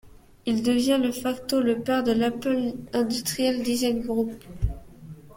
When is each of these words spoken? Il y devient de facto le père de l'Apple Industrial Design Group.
Il 0.47 0.57
y 0.57 0.61
devient 0.63 0.99
de 0.99 1.11
facto 1.11 1.61
le 1.61 1.79
père 1.83 2.03
de 2.03 2.11
l'Apple 2.11 2.73
Industrial 2.91 3.61
Design 3.61 4.01
Group. 4.01 4.31